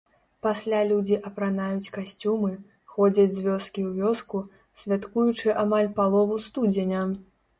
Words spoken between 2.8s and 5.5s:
ходзяць з вёскі ў вёску, святкуючы